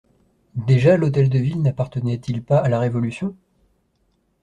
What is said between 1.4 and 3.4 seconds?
n'appartenait-il pas à la Révolution?